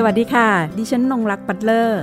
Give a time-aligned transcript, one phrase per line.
[0.00, 0.48] สวัสดีค่ะ
[0.78, 2.02] ดิฉันนงรักปัตเลอร์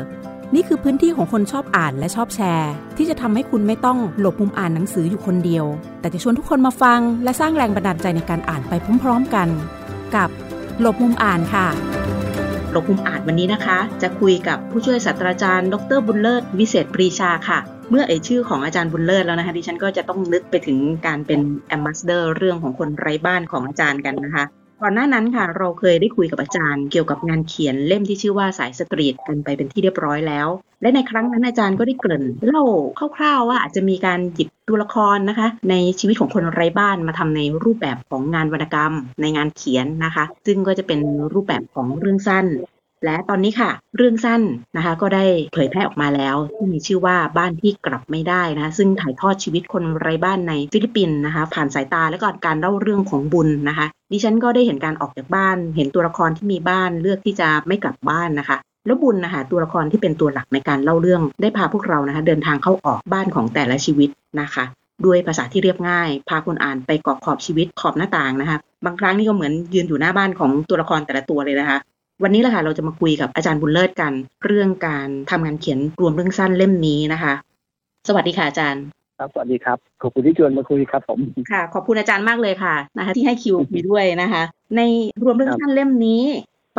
[0.55, 5.65] นี่คือพื้นที่ของคนชอบอ่านและชอบแชร์ ที่จะทำให้คุณไม่ต้องหลบมุมอ่านหนังสืออยู่คนเดียว
[6.01, 9.47] แต่จะชวนทุกคนมาฟัง และสร้างแรงบันดาลใจในการอ่านไปพร้อมๆกัน
[10.15, 10.29] กับ
[10.81, 11.67] หลบมุมอ่านค่ะ
[12.71, 24.45] หลบมุมอ่านวันนี้นะคะ จะคุยกับผู้ช่วยศาสตราจารย์ ดรบุญเลิศวิเศษปรีชาค่ะเมื่อเอ่ยชื่อของอาจารย์บุญเลิศแล้วนะคะดิฉันก็จะต้องนึกไปถึงการเป็นแอมบาสเดอร์เรื่องของคนไร้บ้านของอาจารย์กันนะคะ
[24.81, 30.47] ก่อนหน้านั้นค่ะ เราเคยได้คุยกับอาจารย์เกี่ยวกับงานเขียนเล่มที่ชื่อว่าสายสตรีทกันไปเป็นที่เรียบร้อยแล้ว
[30.81, 32.63] และในครั้งนั้นอาจารย์ก็ได้เกริ่นเล่า
[33.17, 40.99] คร่าวๆว่าอาจจะมีการหยิบตัวละครนะคะ ในชีวิตของคนไร้บ้านมาทำในรูปแบบของงานวรรณกรรม ในงานเขียนนะคะ ซึ่งก็จะเป็น
[41.33, 42.45] รูปแบบของเรื่องสั้น
[43.03, 44.41] และตอนนี้ค่ะ เรื่องสั้น
[44.77, 64.09] นะคะ ก็ได้เผยแพร่ออกมาแล้ว ที่มีชื่อว่าบ้านที่กลับไม่ได้นะคะ ซึ่งถ่ายทอดชีวิตคนไร้บ้านในฟิลิปปินส์นะคะ ผ่านสายตาและก็การเล่าเรื่องของบุญนะคะ ดิฉันก็ได้เห็นการออกจากบ้าน เห็นตัวละครที่มีบ้านเลือกที่จะไม่กลับบ้านนะคะแล้วบุญนะคะตัวละครที่เป็นตัวหลักในการเล่าเรื่อง ได้พาพวกเรานะคะ เดินทางเข้าออกบ้านของแต่ละชีวิต
[64.41, 64.65] นะคะ
[65.05, 71.77] ด้วยภาษาที่เรียบง่าย พาคนอ่านไปเกาะขอบชีวิตขอบหน้าต่างนะคะ บางครั้งนี่ก็เหมือนยืนอยู่หน้าบ้านของตัวละครแต่ละตัวเลยนะคะ
[72.23, 74.13] วันนี้แหละค่ะเราจะมาคุยกับอาจารย์บุญเลิศกัน
[74.45, 77.33] เรื่องการทำงานเขียนรวมเรื่องสั้นเล่มนี้นะคะ
[78.07, 78.83] สวัสดีค่ะอาจารย์
[79.17, 81.19] ครับสวัสดีครับขอบคุณที่ชวนมาคุยครับผม
[81.51, 84.43] ค่ะ ขอบคุณอาจารย์มากเลยค่ะนะคะ ที่ให้คิวคุยด้วยนะคะ
[84.77, 84.81] ใน
[85.23, 86.23] รวมเรื่องสั้นเล่มนี้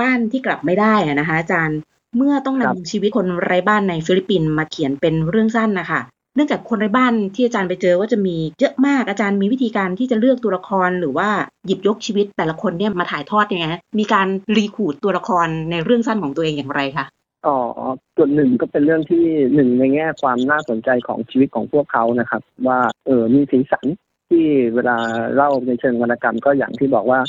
[0.01, 1.79] บ้านที่กลับไม่ได้อะนะคะ อาจารย์
[2.17, 6.01] เมื่อต้องนำชีวิตคนไร้บ้านในฟิลิปปินส์มาเขียนเป็นเรื่องสั้นนะคะ
[6.37, 11.29] เนื่องจากคนไร้บ้านที่อาจารย์ไปเจอว่าจะมีเยอะมากอาจารย์มีวิธีการที่จะเลือกตัวละครหรือว่า
[11.67, 13.67] หยิบยกชีวิตแต่ละคนเนี่ยมาถ่ายทอดยังไง
[13.99, 17.07] มีการ recruit ตัวละครในเรื่องสั้นของตัวเองอย่างไรคะ
[17.47, 17.59] อ๋อ
[18.17, 23.87] ส่วนหนึ่งก็เป็นเรื่องที่หนึ่งในแง่ความน่าสนใจของชีวิตของพวกเขานะครับ ว่าเออมีสีสัน
[24.31, 24.97] ที่เวลา
[25.35, 27.21] เล่าในเชิงวรรณกรรมก็อย่างที่บอกว่า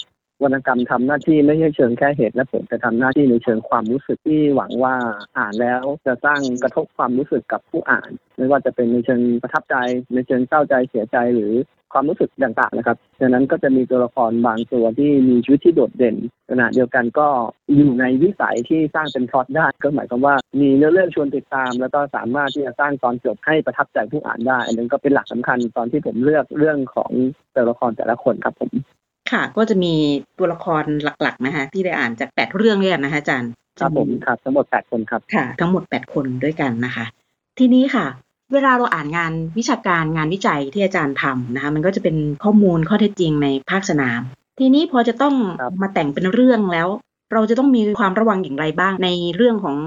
[0.43, 4.95] วรรณกรรมทำหน้าที่ไม่ใช่เชิงแค่เหตุและผลแต่ทำหน้าที่ในเชิงความรู้สึกที่หวังว่า
[5.37, 9.76] อ่านแล้วจะสร้างกระทบความรู้สึกกับผู้อ่าน ไม่ว่าจะเป็นในเชิงประทับใจ
[10.14, 11.53] ในเชิงเศร้าใจเสียใจหรือ
[11.93, 16.15] ความรู้สึกต่างๆนะครับดังนั้นก็จะมีตัวละครบางตัวที่มีชีวิตที่โดดเด่น
[16.49, 17.27] ขณะเดียวกันก็
[17.76, 27.11] อยู่ในวิสัยที่สร้างเป็นพล็อตได้ก็หมายความว่ามีเนื้อเรื่องชวนติดตาม แล้วก็สามารถที่จะสร้างตอนจบให้ประทับใจผู้อ่านได้ อันนั้นก็เป็นหลักสำคัญตอนที่ผมเลือกเรื่องของ
[27.55, 28.71] ตัวละครแต่ละคนครับผม
[29.32, 29.93] ค่ะ ก็จะมี
[30.38, 37.05] ตัวละครหลักๆนะคะที่ได้อ่านจากแปดเรื่องเนี่ยนะคะอาจารย์ครับผมครับทั้งหมดแปดคนครับค่ะ ทั้งหมดแปดคนด้วยกันนะคะ
[37.60, 38.05] ทีนี้ค่ะ
[38.54, 44.21] เวลาเราอ่านงานวิชาการงานวิจัยที่อาจารย์ทำนะคะ มันก็จะเป็นข้อมูลข้อเท็จจริงในภาคสนาม
[44.60, 45.36] ทีนี้พอจะต้อง
[45.82, 46.88] มาแต่งเป็นเรื่องแล้ว
[47.33, 49.77] เราจะต้องมีความระวังอย่างไรบ้างในเรื่องของ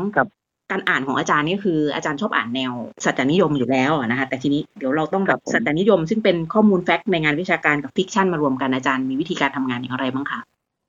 [0.70, 2.72] การอ่านของอาจารย์นี่คืออาจารย์ชอบอ่านแนว
[3.04, 10.40] สัจจนิยมอยู่แล้วนะคะแต่ทีนี้เดี๋ยวเราต้องแบบสัจจนิยม ซึ่งเป็นข้อมูล fact ในงานวิชาการกับ fiction มารวมกันอาจารย์มีวิธีการทำงานอย่างไรบ้างคะ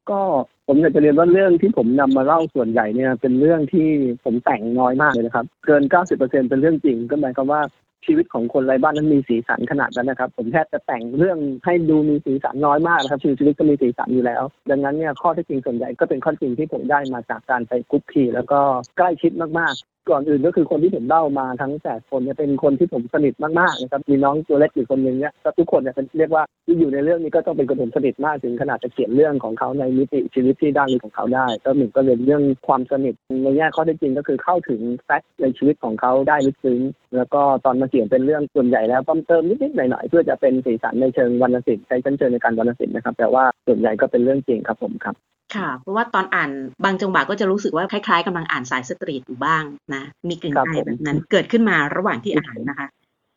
[0.09, 0.21] ก็
[0.67, 3.87] ผมอยากจะเรียนว่าเรื่องที่ผมนำมาเล่าส่วนใหญ่เนี่ยเป็นเรื่องที่
[4.23, 7.61] ผมแต่งน้อยมากเลยนะครับ เกิน 90%เป็นเรื่องจริงก็หมายความว่า
[8.05, 18.59] ชีวิตของคนไร้บ้านนั้นมีสีสันขนาดนั้นนะครับ ผมแทบจะแต่งเรื่องให้ดูมีสีสันน้อยมากนะครับชีวิตชีวิตก็มีสีสันอยู่แล้ว ดังนั้นเนี่ยข้อเท็จจริงส่วนใหญ่ก็เป็นข้อจริงที่ผมได้มาจากการไปกุ๊กคีแล้วก็
[18.97, 36.81] ใกล้ชิดมากๆ ก่อนอื่นก็คือคนที่ผมเล่ามาทั้งแปดคนเนี่ยเป็นคนที่ผมสนิทมากๆนะครับมีน้องตัวเล็กอยู่คนหนึ่งเนี่ยทุกคนเนี่ยเป็นเรียกว่าที่อยู่ในเรื่องนี้ก็ต้องเป็นคนผมสนิทมากถึงขนาดจะเขียนเรื่องของเขาในมิติชีวิตที่ด้านลึกของเขาได้ ก็หนึ่งก็เป็นเรื่องความสนิทในแง่ข้อเท็จจริงก็คือเข้าถึง fact ในชีวิตของเขาได้ลึกซึ้ง
[37.15, 45.15] แล้วก็ตอนมาเขียนเป็นเรื่องส่วนใหญ่แล้วเติมนิดๆหน่อยๆเพื่อจะเป็นสีสันในเชิงวรรณศิลป์ใช้ชั้นเชิงในการวรรณศิลป์นะครับ แต่ว่าส่วนใหญ่ก็เป็นเรื่องจริงครับผมครับ
[45.55, 46.51] ค่ะ เพราะว่าตอนอ่าน
[46.83, 49.63] บางจังหวะก็จะรู้สึกว่าคล้ายๆกำลังอ่านสายสตรีทอยู่บ้าง
[49.93, 52.87] นะ มีกลิ่นอายแบบนั้นเกิดขึ้นมาระหว่างที่อ่านนะคะ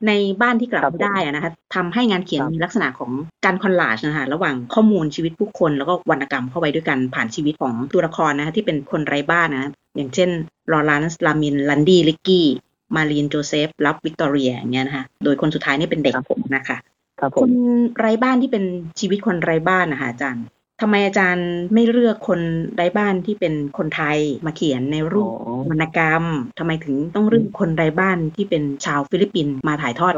[0.07, 0.13] ใน
[0.43, 3.11] บ้านที่กลับไม่ได้นะคะทำให้งานเขียนมีลักษณะของ
[3.45, 10.31] การ collage นะคะระหว่างข้อมูลชีวิตผู้คน แล้วก็วรรณกรรมเข้าไปด้วยกันผ่านชีวิตของตัวละครนะคะที่เป็นคนไร้บ้านนะอย่างเช่น
[10.73, 12.47] ลอรันส์ลามินลันดี้ลิกกี้
[12.97, 16.15] มารีนโจเซฟรับวิกตอเรียอย่างเงี้ยนะคะโดยคนสุดท้ายนี่เป็นเด็ก
[16.57, 16.79] นะคะ
[17.41, 17.51] คน
[17.99, 18.65] ไร้บ้านที่เป็น
[19.01, 20.45] ชีวิตคนไร้บ้านนะคะอาจารย์
[20.81, 22.41] ทำไมอาจารย์ไม่เลือกคน
[22.77, 25.31] ไร้บ้านที่เป็นคนไทยมาเขียนในรูป
[25.71, 26.25] วรรณกรรม
[26.59, 30.13] ทำไมถึงต้องเลือกคนไร้บ้านที่เป็นชาวฟิลิปปินส์มาถ่ายทอด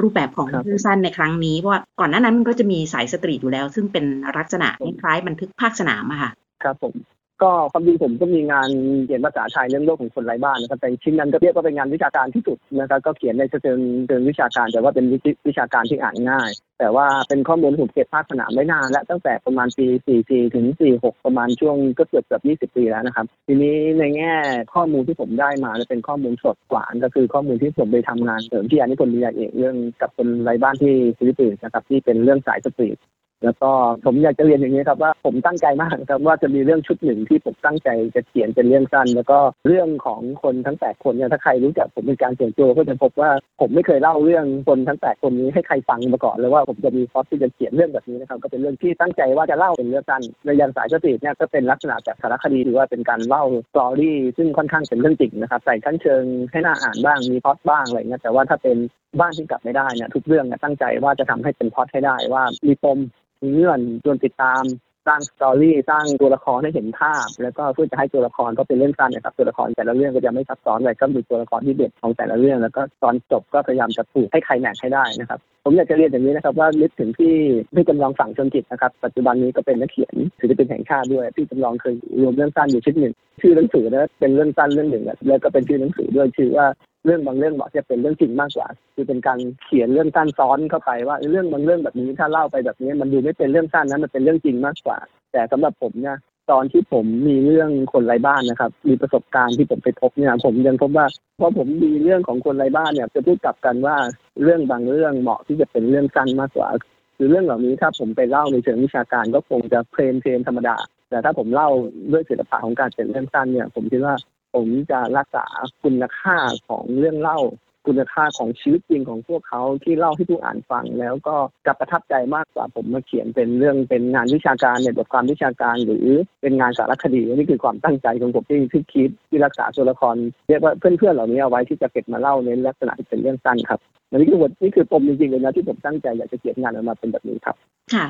[0.00, 4.04] รูปแบบของเรื่องสั้นในครั้งนี้เพราะว่าก่อนหน้านั้นมันก็จะมีสายสตรีทอยู่แล้ว ซึ่งเป็น
[4.38, 4.68] ลักษณะ
[5.02, 6.30] คล้ายบันทึกภาคสนามอะค่ะ
[6.62, 6.94] ครับผม
[7.42, 8.68] ก็ความจริงผมก็มีงาน
[9.04, 15.06] เขียนภาษาไทยเรื่องโลกของคนไร้บ้านนะครับแต่ชิ้นนั้นก็เรียกว่าเป็นงานวิชาการที่สุดนะครับก็เขียนในเชิงเชิงวิชาการ แต่ว่าเป็น
[15.48, 19.86] วิชาการที่อ่านง่าย แต่ว่าเป็นข้อมูลผมเก็บภาคสนามไว้นานและตั้งแต่ประมาณปี
[20.20, 20.66] 44ถึง
[20.96, 24.34] 46 ประมาณช่วงก็เกือบเกือบ20 ปีแล้วนะครับ ทีนี้ในแง่
[24.74, 32.98] ข้อมูลที่ผมได้มาจะเป็นข้อมูลสดกว่าก็คือข้อมูลที่ผมไปทำงานสนามวิทยานิพนธ์ปริญญาเอกเรื่องกับคนไร้บ้านที่ฟิลิปปินส์นะครับที่เป็นเรื่องสายสตรีท
[33.44, 33.70] แล้วก็
[34.04, 43.30] ผมอยากจะเรียนอย่างนี้ครับว่าผมตั้งใจมากครับว่าจะมีเรื่องชุดหนึ่งที่ผมตั้งใจจะเขียนเป็นเรื่องสั้น แล้วก็เรื่องของคนทั้งแปดคนเนี่ยถ้าใครรู้จักผมเป็นการเขียนตัวก็จะพบว่า
[43.60, 58.76] ผมไม่เคยเล่าเรื่องคนทั้งแปดคนนี้ให้ใครฟังมาก่อนเลยว่าผมจะมีฟอสที่จะเขียนเรื่องแบบนี้นะครับก็เป็นเรื่องที่ตั้งใจว่าจะเล่าเป็นเรื่องสั้นในยันสายสติเนี่ยก็เป็นลักษณะจากสารคดีหรือว่าเป็นการเล่าสตอรี่ซึ่งค่อนข้างเป็นเรื่องจริงนะครับใส่ชั้นเชิงให้น่าอ่านบ้างมีพอดบ้างอะไรเงี้ยแต่ว่าถ้าเป็น
[59.20, 62.98] บ้านที่กลับไม่ได้เนี่ยทุกเรื่องเนี่ยตั้งใจว่าจะทำให้เป็นพอดให้ได้ว่ามีปม
[63.42, 64.62] มีเงื่อนชวนติดตาม
[65.06, 77.34] สร้างสตอรี่สร้างตัวละครให้เห็นภาพ แล้วก็เพื่อจะให้ตัวละครก็เป็นเรื่องสั้นนะครับตัวละครแต่ละเรื่องก็จะไม่ซับซ้อนอะไรก็มีตัวละครที่เด็ดของแต่ละเรื่อง แล้วก็ตอนจบก็พยายามจะผูกให้ใครแม็กให้ได้นะครับผมอยากจะเรียนอย่างนี้นะครับว่านึกถึงที่
[77.74, 86.66] พี่จำลองฝั่งชนจิตนะครับ ปัจจุบันนี้ก็เป็นนักเขียนศิลปินแห่งชาติด้วยพี่จำลองเคยรวมเรื่องสั้นอยู่ชิ้นหนึ่งชื่อหนังสือนะเป็นเรื่องสั้นเรื่องหนึ่งแล้วก็เป็นชื่อหนังสือด้วยชื่อว่า
[87.04, 94.98] เรื่องบางเรื่องบอกจะเป็นเรื่องจริงมากกว่า คือเป็นการเขียนเรื่องสั้นซ้อนเข้าไปว่าเรื่องบางเรื่องแบบนี้ถ้าเล่าไปแบบนี้ มันดูไม่เป็นเรื่องสั้นนะมันเป็นเรื่องจริงมากกว่า
[95.32, 96.16] แต่สำหรับผมเนี่ย
[96.50, 101.06] ตอนที่ผมมีเรื่องคนไร้บ้านนะครับ มีประสบการณ์ที่ผมไปพบเนี่ยผมยังพบว่า
[101.36, 103.96] เพราะผมมีเรื่องของคนไร้บ้านเนี่ย จะพูดกลับกันว่า
[104.42, 106.68] เรื่องบางเรื่องเหมาะที่จะเป็นเรื่องสั้นมากกว่า
[107.16, 110.76] คือเรื่องเหล่านี้ถ้าผมไปเล่าในเชิงวิชาการก็คงจะเพลนเพลนธรรมดา
[111.10, 111.70] แต่ถ้าผมเล่า
[112.12, 114.14] ด้วยศิลปะของการเป็นเรื่องสั้นเนี่ย ผมคิดว่า
[114.54, 115.44] ผมจะรักษา
[115.82, 116.36] คุณค่า
[116.68, 117.40] ของเรื่องเล่า
[117.86, 126.06] คุณค่าของชีวิตจริงของพวกเขาที่เล่าให้ผู้อ่านฟัง แล้วก็จะประทับใจมากกว่าผมมาเขียนเป็นเรื่องเป็นงานวิชาการในบทความวิชาการหรือ
[126.42, 130.16] เป็นงานสารคดีนี่คือความตั้งใจของผมที่ที่คิดที่รักษาตัวละคร
[130.48, 137.56] เรียกว่าเพื่อนๆเหล่านี้เอาไว้ที่จะเก็บมาเล่าในลักษณะที่เป็นเรื่องสั้นครับอันนี้คือนี่คือปมจริงๆเลยนะที่ผมตั้งใจอยากจะเขียนงานออกมาเป็นแบบนี้ครับ
[137.94, 138.06] ค่ะ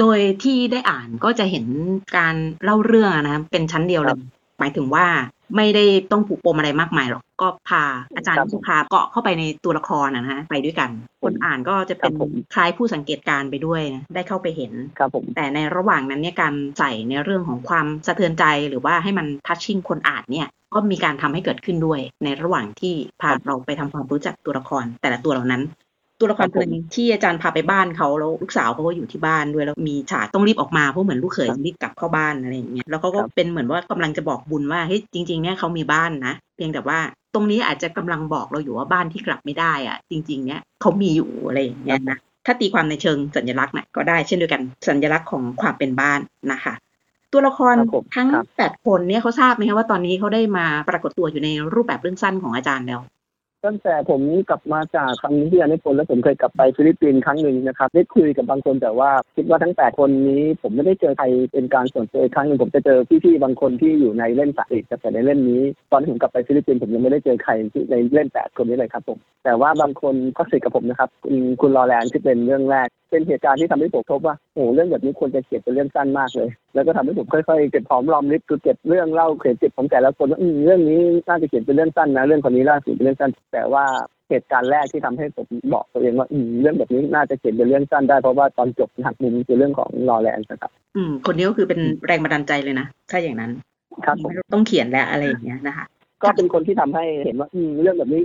[0.00, 1.66] โดยที่ได้อ่านก็จะเห็น
[2.16, 4.18] การเล่าเรื่องนะเป็นชั้นเดียวเลย
[4.62, 5.06] หมายถึงว่า
[5.56, 7.84] ไม่ได้ต้องผูกปมอะไรมากมายหรอก ก็พา
[8.16, 10.90] อาจารย์ผู้พาเกาะเข้าไปในตัวละครนะฮะไปด้วยกัน
[11.22, 12.14] คนอ่านก็จะเป็น
[12.54, 25.62] คล้ายผู้สังเกตการไปด้วยนะได้เข้าไปเห็นครับผมแต่ในระหว่างนั้นเนี่ยการใส่ในเรื่องของความสะเทือนใจหรือว่าให้มันทัชชิ่งคนอ่านเนี่ยก็มีการทำให้เกิดขึ้นด้วยในระหว่างที่พาเราไปทำความรู้จักตัวละครแต่ละตัวเหล่านั้น
[26.22, 36.98] ตัวละครคนหนึ่งที่อาจารย์พาไปบ้านเขาแล้วลูกสาวเขาก็อยู่ที่บ้านด้วยแล้วมีฉากต้องรีบออกมาเพราะเหมือนลูกเขยรีบกลับเข้าบ้านอะไรอย่างเงี้ยแล้วเขาก็เป็นเหมือนว่ากำลังจะบอกบุญว่าเฮ้ยจริงๆเนี่ยเขามีบ้านนะเพียงแต่ว่า
[37.34, 46.20] ตรงนี้อาจจะกำลังบอกเราอยู่ว่าบ้านที่กลับไม่ได้อะ จริง ๆ เนี่ยเขามีอยู่อะไรอย่างเงี้ยนะถ้าตีความในเชิงสัญลักษณ์นะก็ได้เช่นเดียวกันสัญลักษณ์ของความเป็นบ้าน
[46.52, 46.74] นะคะ
[47.32, 47.74] ตัวละคร
[48.14, 53.00] ทั้งแปดคนเนี่ยเขาทราบไหมคะว่าตอนนี้เขาได้มาปรากฏตัวอยู่ในรูปแบบเรื่องสั้นของอาจารย์แล้ว
[53.66, 54.20] ตั้งแต่ผม
[54.50, 65.62] กลับมาจากครั้งที่อันนี้คนแล้วผมเคยกลับไปฟิลิปปินส์ครั้งหนึ่งนะครับได้คุยกับบางคนแต่ว่าคิดว่าทั้งแปดคนนี้ผมไม่ได้เจอใครเป็นการส่วนตัวครั้งหนึ่งผมจะเจอพี่ๆบางคนที่อยู่ในเล่มสายสตรีทแต่ในเล่นนี้
[65.92, 83.84] ตอนที่ผมกลับไปฟิลิปปินส์ผมยังไม่ได้เจอใครที่ในเล่มแปดคนนี้เลยครับผมแต่ว่าบางคนก็สนิทกับผมนะครับคุณคุณลอแลนที่เป็นเรื่องแรก เป็นเหตุการณ์ที่ทำให้ผมพบว่าโอ้เรื่องแบบนี้ควรจะเขียนเป็นเรื่องสั้นมากเลย แล้วก็ทำให้ผมค่อยๆเก็บหอมรอมริบคือเก็บเรื่องเล่าเขียนจิตของแต่ละคนว่าเรื่องนี้น่าจะเขียนเป็นเรื่องสั้นนะเรื่องคนนี้ล่าสุดเป็นเรื่องสั้น แต่ว่า
[84.30, 93.50] เหตุการณ์แรกที่ทำให้ผมบอกตัวเองว่าอืเรื่องแบบนี้น่าจะเขียนเป็นเรื่องสั้นได้เพราะว่าตอนจบหักมุมคือเรื่องของลอแลนด์นะครับอืม คนนี้ก็คือเป็นแรงบันดาลใจเลยนะถ้าอย่างนั้น
[94.06, 95.86] ครับผมต้องเขียนแล้วอะไรอย่างเงี้ยนะคะ
[96.22, 98.20] ก็เป็นคนที่ทำให้เห็นว่าอืเรื่องแบบนี้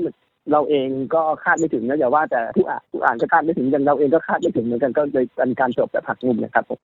[0.51, 6.79] เราเองก็คาดไม่ถึงนะอย่าว่าแต่ผู้อ่านผู้อ่านก็คาดไม่ถึงอย่างเราเองก็คาดไม่ถึงเหมือนกันก็เลยเป็นการจบแบบหักมุมนะครับผม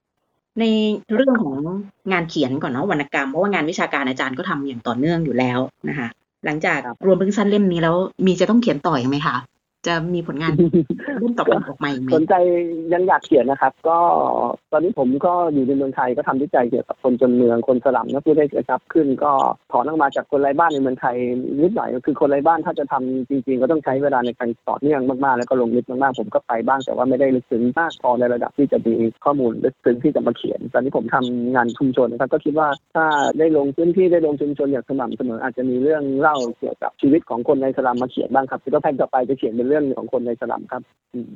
[0.60, 0.64] ใน
[1.16, 1.56] เรื่องของ
[2.12, 6.08] งานเขียนก่อนเนาะวรรณกรรมเพราะว่างานวิชาการอาจารย์ก็ทำอย่างต่อเนื่องอยู่แล้วนะคะ
[6.46, 9.36] หลังจากรวมเรื่องสั้นเล่มนี้แล้วมีจะต้องเขียนต่ออีกไหมคะ
[9.88, 10.54] จะมีผลงาน
[11.20, 12.34] เล่มต่อไปออกมาอีกไหมสนใจ
[12.94, 13.98] ยังอยากเขียนนะครับ ก็
[14.72, 19.32] ตอนนี้ผมก็อยู่ในเมืองไทยก็ทำวิจัยเกี่ยวกับคนจนเมืองคนสลัมนะพูดได้กระชับขึ้นก็
[19.72, 21.16] ถอนออกมาจากคนไร้บ้านในเมืองไทย
[21.62, 28.94] นิดหน่อยก็คือคนไร้บ้านถ้าจะทำจริง ๆ ก็ต้องใช้เวลาในการต่อเนื่องมากๆ แล้วก็ลงลึกมากๆผมก็ไปบ้างแต่ว่าไม่ได้ลึกซึ้งมากพอในระดับที่จะมี
[29.26, 33.06] ข้อมูลลึกซึ้งที่จะมาเขียน ตอนนี้ผมทำงานชุมชนนะครับก็คิดว่าถ้า
[33.40, 40.82] ได้ลงพื้นที่ได้ลงชุมชนอย่างสม่ำเสมออาจจะมีเรื่องเล่าเกี่ยวกับชีวิตของคนในสลัมมาเขียนบ้างครับก็แผนต่อไปจะเขียนเป็นเรื่องของคนในสลัมครับ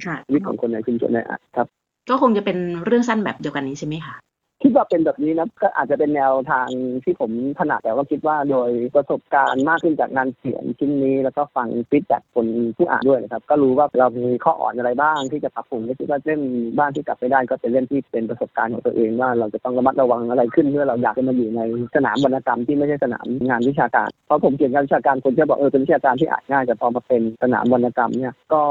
[0.06, 1.68] ค่ะชีวิตของคนในชุมชนในอะครับ
[2.10, 4.16] ก็คงจะเป็นเรื่องสั้นแบบเดียวกันนี้ใช่ไหมคะ
[4.62, 6.68] คิดว่าเป็นแบบนี้นะก็อาจจะเป็นแนวทาง
[7.04, 12.48] ที่ผมถนัดแต่ว่าคิดว่าโดยประสบการณ์มากขึ้นจากงานเขียนชิ้นนี้ แล้วก็ฟังฟีดแบ็กคน
[12.78, 16.42] ผู้อ่านด้วยนะครับ ก็รู้ว่าเรามีข้ออ่อนอะไรบ้างที่จะปรับปรุงก็คิดว่าเล่ม
[16.78, 21.62] บ้านที่กลับไปได้ก็เป็นเล่มที่เป็นประสบการณ์ของตัวเองว่าเราจะต้องระมัดระวังอะไรขึ้นเมื่อเราอยากจะมาอยู่ใน
[21.96, 28.62] สนามวรรณกรรมที่ไม่ใช่สนามงานวิชาการเพราะผมเขียนงานวิชาการคนจะบอกเออเป็นวิชาการที่อ่านง่ายแต่พอมาเป็นสนามวรรณกรรมเนี่ยก็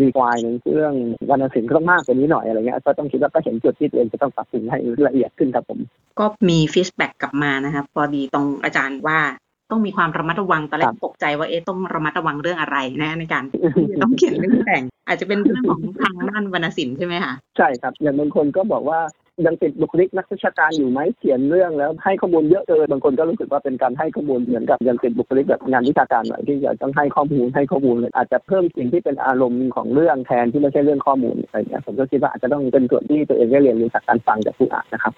[0.00, 0.94] รีควายในเรื่อง
[1.30, 4.78] วรรณศิลป์ก็ต้องมากกว่านี้หน่อยอะไรเงี้ยก็ต้องคิดว่าก็เห็นจุดที่ตัวเองจะต้องปรับปรุงให้
[5.08, 5.80] ละเอียดขึ้นครับผม
[6.18, 9.18] ก็มีฟีดแบ็กกลับมานะครับพอดีตรงอาจารย์ว่า
[9.70, 13.42] ต้องมีความระมัดระวังตอนแรกตกใจว่าเอ๊ะต้องระมัดระวังเรื่องอะไรนะในการ
[14.02, 19.00] ต้องเขียนเรื่องแต่ง อาจจะเป็นเรื่องของทางด้านวรรณศิลป์ใช่ไหมคะใช่ครับอย่างบางคนก็บอกว่า
[19.46, 35.14] ยังติดบุคลิกนักวิชาการอยู่ไหมเขียนเรื่องแล้วให้ข้อมูลเยอะเกินบางคนก็รู้สึกว่าเป็นการให้ข้อมูลเหมือนกับยังติดบุคลิกแบบงานวิชาการหน่อยที่จะต้องให้ข้อมูลให้ข้อมูลอาจจะเพิ่มสิ่งที่เป็นอารมณ์ของเรื่องแทนที่ไม่ใช่เรื่องข้อมูลอะไรเงี้ยผมก็คิดว่าอาจจะต้องเป็นส่วนที่ตัวเองได้เรียนรู้จากการฟังจากผู้อ่านนะครับ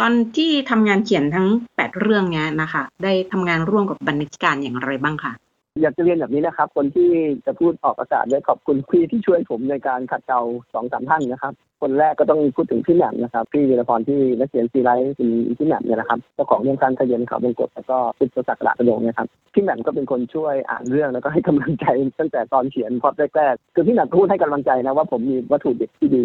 [0.00, 1.46] ตอนที่ทำงานเขียนทั้ง
[1.76, 5.32] แปดเรื่องเนี้ยนะคะ ได้ทำงานร่วมกับบรรณาธิการอย่างไรบ้างคะ
[5.80, 7.10] อยากจะเรียนแบบนี้นะครับ คนที่
[7.46, 10.40] จะพูดออกอากาศด้วยขอบคุณพี่ที่ช่วยผมในการขัดเกลา
[10.74, 11.52] สองสามท่านนะครับ
[11.82, 21.86] คนแรกก็ต้องพูดถึงพี่แหม่มนะครับ พี่วีรพรที่นักเขียนซีไรท์เป็นพี่แหม่มเนี่ยนะครับเจ้าของเรื่องการทะเยนเขาวงกฏแล้วก็พิศสักระกระโดงนะครับพี่แหม่มก็เป็นคนช่วยอ่านเรื่องแล้วก็ให้กำลังใจ
[22.18, 26.24] ตั้งแต่ตอนเขียนพอดแรกๆคือพี่แหม่มพูดให้กำลังใจนะว่าผมมีวัตถุดิบที่ดี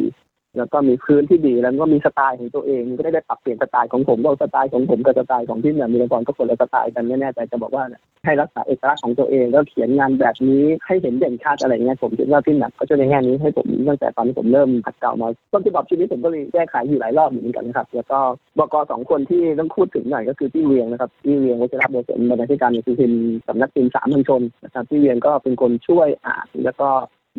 [0.58, 7.84] แล้วก็มีพื้นที่ดีแล้วก็มีสไตล์ของตัวเองก็ได้ได้ปรับเปลี่ยนสไตล์ของผมเราสไตล์ของผมกับสไตล์ของพี่เหนือมีละครก็คนละสไตล์กันไม่แน่ใจจะบอกว่า
[8.26, 18.20] ให้รักษาเอกลักษณ์ของตัวเองแล้วเขียนงานแบบนี้ให้เห็นเด่นชัดอะไรเงี้ยผมคิดว่าพี่หนักก็จะในแง่นี้ให้ผมตั้งแต่ตอนที่ผมเริ่มหัดเก่ามาต้นที่บชีวิตผมก็เลยแก้ไขอยู่หลายรอบเหมือนกันนะครับแล้วก็
[18.58, 26.90] บกสองคนที่ต้องพูดถึงหน่อยก็คือพี่เวียงนะครับพี่เวียงวัชรบุตรบรรณาธิการในสื่อพิมพ์สำนักพิมพ์สามัญชนนะครับพี่เวียงก็เป็นคนช่วยอ่านแล้วก็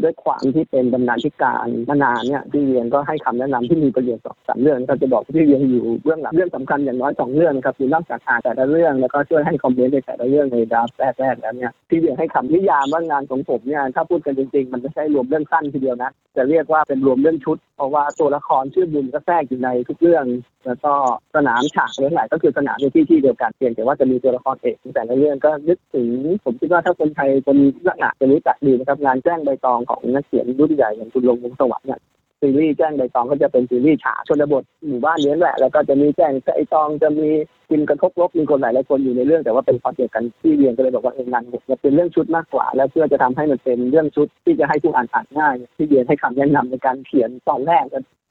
[0.03, 10.87] ด้วยความที่เป็นบรรณาธิการมานานเนี่ยพี่เวียนก็ให้คำแนะนำที่มีประโยชน์สองสามเรื่องก็จะบอกพี่เวียนอยู่เบื้องหลังเรื่องสำคัญอย่างน้อยสองเรื่องครับคือนอกจากอ่านแต่ละเรื่องแล้วก็ช่วยให้คอมเมนต์ในแต่ละเรื่องในดาว
[11.21, 20.25] แรกๆแล้วเนี่ยพี่เวียนให้คำนิยามว่างานของผมเนี่ยถ้าพูดกันจริงๆ มันไม่ใช่รวมเรื่องสั้นทีเดียวนะจะเรียกว่าเป็นรวมเรื่องชุด เพราะว่าตัวละครชื่อบุญก็แทรกอยู่ในทุกเรื่อง
[20.67, 20.93] แล้วก็
[21.35, 26.09] สนามฉากเรื่องไหนก็คือสนามในที่ที่เดียวกันเพียงแต่ว่าจะมีตัวละครเอกแต่ละเรื่องก็นึกถึง
[26.45, 27.57] ผมคิดว่าถ้าคนไทยคน
[27.87, 32.01] ลักษณะจะรู้จักดีนะครับงานแจ้งใบตองของนักเขียนรุ่นใหญ่อย่างคุณลงวงสวัสดิ์เนี่ย
[32.43, 37.29] ซีรีส์แจ้งใบตองก็จะเป็นซีรีส์ฉากชนบทหมู่บ้านเลี้ยงแหละแล้วก็จะมีแจ้งใบตองจะมี
[37.71, 47.85] กินกระทบลบมีคนหลายหลายคนอยู่ในเรื่องแต่ว่าเป็นพอเดียวกันที่เรียนก็เลยบอกว่าเองงานจะเป็นเรื่องชุดมากกว่า แล้วเพื่อจะทำให้มันเป็นเรื่องชุดที่จะให้ผู้อ่านอ่านง่าย ที่เรียนให้คำแนะนำในการเขียนตอนแรก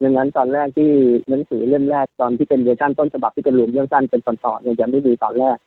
[0.04, 0.92] ดังนั้นตอนแรกที่
[1.30, 5.58] หนังสือเล่มแรกตอนที่เป็นเวอร์ชันต้นฉบับที่เป็นรวมเรื่องสั้นเป็นตอนๆเนี่ยจะไม่มีตอนแรก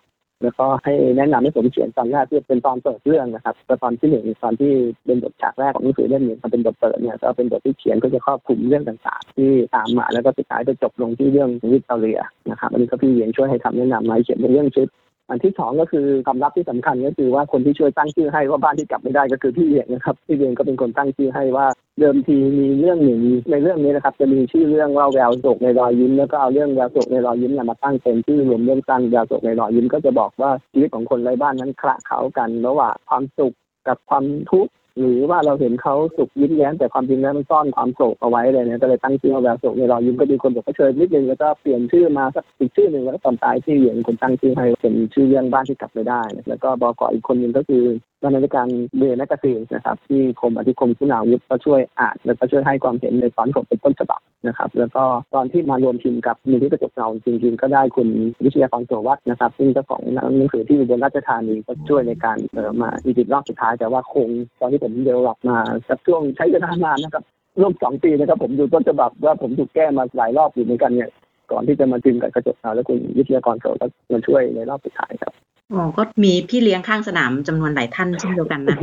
[0.43, 4.73] แล้วก็ให้แนะนำให้ผมเขียนตอนแรกที่เป็นตอนเปิดเรื่องนะครับตอนที่หนึ่งตอนที่
[5.07, 14.89] เป็นบทฉากแรกของหนังสือเล่มนี้มันเป็นบทเปิดเนี่ยก็เป็นบทที่เขียนก็จะครอบคลุมเรื่องต่างๆ ที่ตามมาแล้วก็สุดท้ายจะจบลงที่เรื่องวิตอเรียนะครับอันนี้ก็พี่เวียนช่วยให้คำแนะนำมาเขียนเป็นเรื่องชุด
[15.29, 21.67] อันที่สองก็คือคำรับที่สำคัญก็คือว่าคนที่ช่วยตั้งชื่อให้ว่าบ้านที่กลับไม่ได้ก็คือพี่เอียงนะครับพี่เอียงก็เป็นคนตั้งชื่อให้ว่า
[22.01, 33.55] เดิมทีมีเรื่องหนึ่งในเรื่องนี้นะครับ จะมีชื่อเรื่องว่าแววโศกในรอยยิ้มแล้วก็เอาเรื่องแววโศกในรอยยิ้มมาตั้งเป็นชื่อรวมเรื่องสั้นแววโศกในรอยยิ้มก็จะบอกว่าชีวิตของคนไร้บ้านนั้นคละเขากันระหว่างความสุข
[33.89, 47.85] กับความทุกข์ หรือว่าเราเห็นเขาสุขยิ้มแย้มแต่ความจริงแล้วมันซ่อนความโศกเอาไว้เลยเนี่ยก็เลยตั้งชื่อว่าแววโศกในรอยยิ้มก็ดีคนบอกก็เชิญนิดนึงแล้วก็เปลี่ยนชื่อมาสักอีกชื่อหนึ่งแล้วตอนตายที่เหยียงคนตั้งชื่อให้เป็นชื่อเรื่องบ้านที่กลับไม่ได้ แล้วก็บอกอีกคนหนึ่งก็คือ
[48.23, 58.09] บรรณาธิการเบรนักซีนนะครับที่คมอธิคมสุนาวุฒิก็ช่วยอ่านแล้วก็ช่วยให้ความเห็นในตอนผมเป็นต้นฉบับนะครับ แล้วก็ตอนที่มารวมทีมกับมีที่กระจกเงาจริงๆก็ได้คุณ
[58.45, 60.03] วิทยากรโสวัฒนะครับ ซึ่งเจ้าของ
[60.37, 64.29] หนังสือที่อยู่บนราชธานีก็ช่วยในการเออมาอีดิทรอบสุดท้ายแต่ว่าคง
[64.61, 67.25] ตอนที่ผมเดเวลลอปมาสักช่วงใช้เวลานานนะครับ
[67.61, 71.11] ร่วมสองปีนะครับ ผมดูต้นฉบับว่าผมถูกแก้มาหลายรอบอยู่เหมือนกันเนี่ย
[71.51, 75.33] ก่อนที่จะมาจึงกับกระจกเงาแล้วคุณวิทยากรโสก็มาช่วยในรอบสุดท้ายครับ
[75.73, 78.79] อ๋อก็มีพี่เลี้ยงข้างสนามจำนวนหลายท่านเช่นเดียวกันนะ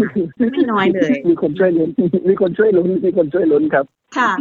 [0.51, 1.89] ไม่น้อยเลย มีคนช่วยลุ้น
[2.29, 3.85] มีคนช่วยลุ้นมีคนช่วยลุ้นครับ
[4.17, 4.31] ค่ะ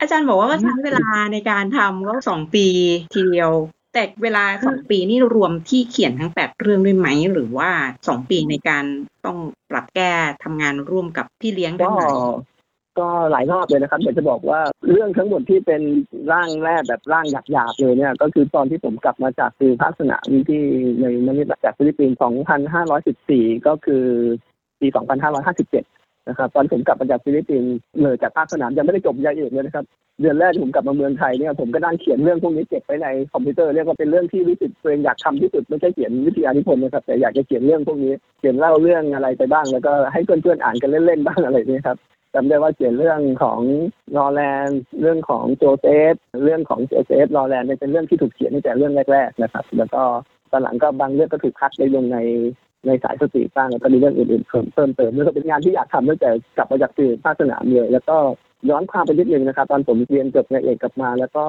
[0.00, 2.66] อาจารย์บอกว่าใช้เวลาในการทำก็สองปี
[3.14, 3.50] ทีเดียว
[3.92, 7.70] แต่เวลาสองปีนี่รวมที่เขียนทั้งแปดเรื่องด้วยไหม หรือว่า
[8.08, 8.84] สองปีในการ
[9.26, 9.38] ต้อง
[9.70, 10.12] ปรับแก้
[10.44, 12.02] ทำงานร่วมกับพี่เลี้ยงด้วยไหม
[12.98, 15.82] ก็หลายรอบเลยนะครับอยากจะบอกว่าเรื่องทั้งหมดที่เป็น
[16.32, 20.62] ร่างแรกแบบร่างหยาบๆเลยเนี่ย ก็คือตอนที่ผมกลับมาจากคือภาคสนามที่
[21.00, 22.18] ในมะนิลาจากฟิลิปปินส์
[23.56, 24.04] 2514 ก็คือ
[24.80, 27.72] ปี 2557 นะครับตอนผมกลับมาจากฟิลิปปินส์
[28.02, 29.84] เลยจากภาคสนามยังไม่ได้จบปริญญาเอกเลยนะครับ
[30.20, 41.98] เดือนแรกผมกลับมาเมืองไทยเนี่ยผมก็นั่งเขียนเรื่องพวกนี้เก็บไว้ในคอมพิวเตอร์เรียกว่าเป็นเรื่องที่รู้สึกตัวเองอยากทำที่สุดไม่ใช่เขียนวิทยานิพนธ์นะครับแต่อยากจะเขียนเรื่องพวกนี้เขียนเล่าเรื่องอะไรไปบ้าง แล้วก็ให้เพื่อนๆอ่านกันเล่นๆบ้างอะไรนี้ครับ
[42.34, 43.60] จำได้ว่าเขียนเรื่องของ
[44.16, 44.68] ลอแลน
[45.00, 50.02] เรื่องของโจเซฟเรื่องของโจเซฟลอแลนเป็นเรื่องที่ถูกเขียนตั้งแต่เรื่องแรกๆนะครับแล้วก็
[50.50, 52.18] ตอนหลังก็บางเรื่องก็ถูกคัดไปลงใน
[52.86, 58.16] ในสายสตรีทบ้างแล้วก็มีเรื่องอื่นๆเพิ่มเพิ่มเติมแล้วก็เป็นงานที่อยากทำตั้งแต่กลับมาจากสื่อภาคสนามเลยแล้วก็
[58.70, 61.44] ย้อนความไปนิดนึงนะครับ ตอนผมเรียนจบในเอกกลับมา แล้วก็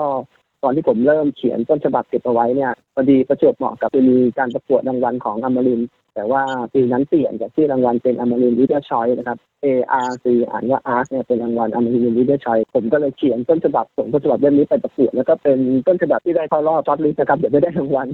[0.64, 5.82] ตอนที่ผมเริ่มเขียนต้นฉบับเก็บเอาไว้เนี่ยพอดีประจวบเหมาะกับมีการประกวดรางวัลของอมรินทร์
[6.16, 9.68] แต่ว่าปีนั้นเปลี่ยนจากที่รางวัลเป็นอมรินวิทยาชอยนะครับ A
[10.08, 15.58] R C อ่านว่า Art เนี่ยเป็นรางวัลอมรินวิทยาชอยผมก็เลยเขียนต้นฉบับส่งต้นฉบับเล่มนี้ไปประกวดแล้วก็เป็น
[15.88, 18.08] ต้นฉบับที่ได้เข้ารอบช็อตลิสต์นะครับเดี๋ยวไม่ได้รางวัล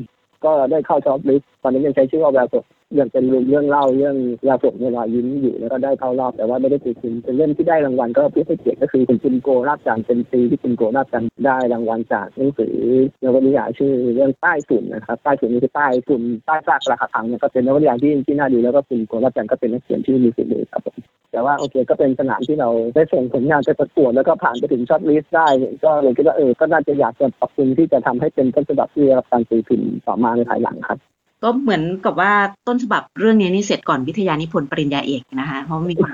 [0.45, 2.63] ก็ได้เข้าช็อตลิสต์ตอนนี้ยังใช้ชื่อว่าแววสด
[2.99, 4.15] ยังเป็นเรื่องเล่าเรื่อง
[4.47, 12.75] ยาสมเวลายิ้มอยู่แล้วก็ได้เข้ารอบแต่ว่าไม่ได้ติดชินเป็นเล่มที่ได้รางวัลก็เพื่อให้เกียรติก็คือคุณจินโกราบจันเป็นปีที่คุณโกราบจันได้รางวัลจากหนังสือ
[13.23, 20.97] นวนิยายชื่อเรื่องใต้ฝุ่นนะครับใต้ฝุ่นนี่คือใต้ฝุ่นใต้ซากระหังเนี่ยก็เป็นนวนิยายที่ที่น่าดีแล้วก็คุณโกลาบจันก็เป็นนักเขียนที่มีฝีมือครับผม
[21.31, 25.47] แต่ว่าโอเคก็เป็นสนามที่เราได้ส่งผลงานไปประกวดแล้วก็ผ่านไปถึง shortlist ได้
[25.83, 30.99] ก็เลยคิดว่าเออก็น่าจะอยากจะปรับปรุงที่จะทำให้เป็นต้นฉบับที่รับการตีพิมพ์ต่อมาในภายหลังครับ
[31.43, 32.33] ก็เหมือนกับว่า
[32.67, 36.13] ต้นฉบับเรื่องนี้นี่เสร็จก่อนวิทยานิพนธ์ปริญญาเอกนะคะเพราะมีความ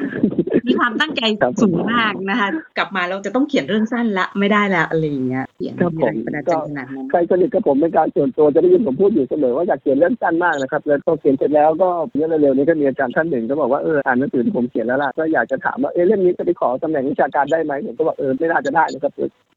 [0.67, 1.21] มีความตั้งใจ
[1.61, 19.13] สูงมากนะคะ กลับมาเราจะต้องเขียนเรื่องสั้นละไม่ได้แล้วอะไรอย่างเงี้ยเขียนครับมีผแรมงบันดาลใจก็ขนาดนั้นใครสนิทกับผมเป็นการส่วนตัวจะได้ยินผมพูดอยู่เสมอว่าอยากเขียนเรื่องสั้นมากนะครับ แล้วก็เขียนเสร็จแล้วก็เมื่อเร็วๆนี้ก็มีอาจารย์ท่านหนึ่งก็บอกว่าเอออ่านหนังสือที่ผมเขียนแล้วล่ะก็อยากจะถามว่าเออเรื่องนี้จะไปขอตำแหน่งวิชาการได้ไหมผมก็บอกเออไม่น่าจะได้นะครับ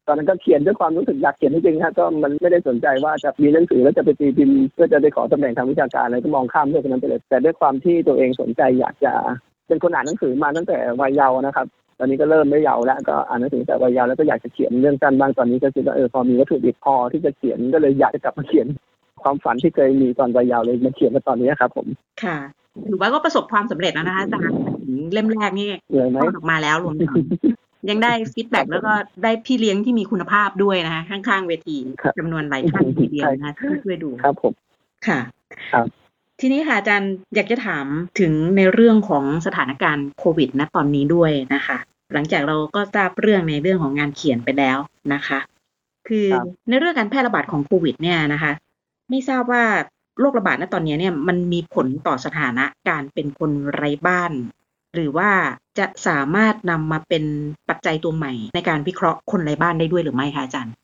[0.06, 9.12] ตอนนั้นก็เขียนด้วยความรู้สึกอยากเขียนจริงๆฮะก็มันไม่ได้สนใจว่าจะมีหนังสือแล้วจะไปตีพิมพ์เพื่อจะไปขอตำแหน่งทางวิชาการอะไรก็มองข้ามเรื่องนั้นไปเลยแต่ด้วยความที่ตัวเองสนใจอยากจะ
[9.68, 11.66] เป็นคนอ่านหนังสือมาตั้งแต่วัยเยาว์นะครับ
[11.98, 18.66] ตอนนี้ก็เริ่มไม่เยาว์แล้วก็อ่านหนังสือแต่วัยเยาว์แล้วก็อยากจะเขียนเรื่องสั้นบ้างตอนนี้ก็คิดว่าเออพอมีวัตถุดิบพอที่จะเขียนก็เลยอยากจะกลับมาเขียน
[19.22, 21.86] ความฝันที่เคยมีตอนวัยเยาว์เลยมาเขียนมาตอนนี้ครับ ผม
[22.24, 22.38] ค่ะ
[22.88, 27.10] ถือว่าก็ประสบความสำเร็จแล้วนะคะอาจารย์ถึงเล่มแรกนี่เหนื่อยไหมคลอดออกมาแล้วรวมถึง
[27.90, 34.52] ยังได้ feedback แล้วก็ได้พี่เลี้ยงที่มีคุณภาพด้วยนะคะข้างๆเวทีครับจำนวนหลายท่านทีเดียวนะคะที่ช่วยดูครับผม
[35.06, 35.18] ค่ะ
[35.72, 35.86] ครับ
[36.40, 37.86] ทีนี้ค่ะอาจารย์อยากจะถาม
[38.20, 41.76] ถึงในเรื่องของสถานการณ์โควิดณตอนนี้ด้วยนะคะ
[42.12, 44.78] หลังจากเราก็ทราบเรื่องในเรื่องของงานเขียนไปแล้ว
[45.14, 45.38] นะคะ
[46.08, 48.52] คือครับในเรื่องการแพร่ระบาดของโควิดเนี่ยนะคะ
[49.10, 49.64] ไม่ทราบว่า
[50.20, 54.32] โรคระบาดณตอนนี้เนี่ยมันมีผลต่อสถานะการเป็นคนไร้บ้าน
[54.96, 55.30] หรือว่า
[55.78, 57.24] จะสามารถนำมาเป็น
[57.68, 60.74] ปัจจัยตัวใหม่ ในการวิเคราะห์คนไร้บ้านได้ด้วยหรือไม่คะอาจารย์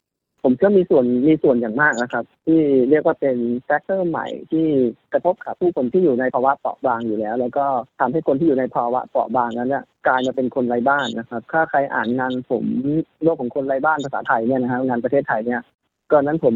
[0.43, 4.67] ผมก็มีส่วนมีส่วนอย่างมากนะครับ ที่เรียกว่าเป็นแฟกเตอร์ใหม่ที่
[5.13, 7.65] กระทบกับผู้คนที่อยู่ในภาวะเปราะบางอยู่แล้ว แล้วก็
[8.01, 12.65] ทำให้คนที่อยู่ในภาวะเปราะบางนั้นเนี่ยกลายมาเป็นคนไร้บ้านนะครับ ถ้าใครอ่านงานผม
[13.23, 15.61] โลกของคนไร้บ้านภาษาไทยเนี่ยนะฮะงานประเทศไทยเนี่ย
[16.13, 16.55] ก่อนนั้นผม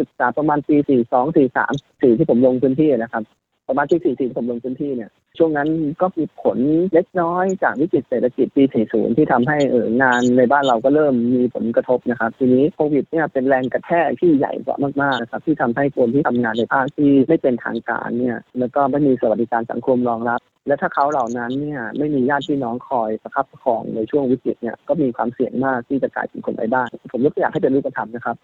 [0.00, 3.22] ศึกษาประมาณปีสี่สองสี่สามสี่ที่ผมลงพื้นที่นะครับ
[3.68, 5.68] ประมาณที่สี่สี่ที่ผมลงพื้นที่เนี่ยช่วงนั้น
[6.00, 6.58] ก็มีผล
[6.94, 28.36] เล็กน้อยจากวิกฤตเศรษฐกิจปี 40 ที่ทำให้เอองานในบ้านเราก็เริ่มมีผลกระทบนะครับ ทีนี้โควิดเนี่ยเป็นแรงกระแทกที่ใหญ่กว่ามากๆนะครับที่ทำให้คนที่ทำงานในภาคที่ไม่เป็นทางการเนี่ยแล้วก็ไม่มีสวัสดิการสังคมรองรับ และถ้าเขาเหล่านั้นเนี่ยไม่มีญาติพี่น้องคอยประคับประคองในช่วงวิกฤตเนี่ยก็มีความเสี่ยงมากที่จะกลายเป็นคนไร้บ้านผมยกตัวอย่างให้เป็นรูปธรรมนะครับ